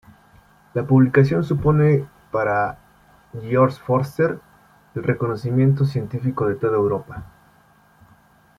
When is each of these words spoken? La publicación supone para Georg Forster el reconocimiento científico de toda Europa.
La 0.73 0.83
publicación 0.87 1.43
supone 1.43 2.07
para 2.31 2.79
Georg 3.39 3.73
Forster 3.73 4.39
el 4.95 5.03
reconocimiento 5.03 5.85
científico 5.85 6.47
de 6.47 6.55
toda 6.55 6.75
Europa. 6.75 7.23